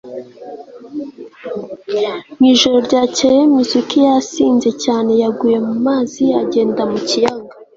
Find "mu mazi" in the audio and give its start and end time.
5.67-6.23